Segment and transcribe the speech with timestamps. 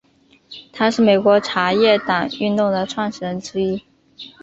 [0.73, 3.83] 他是美国茶叶党运动的创始人之一。